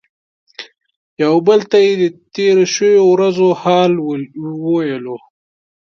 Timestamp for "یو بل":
1.23-1.59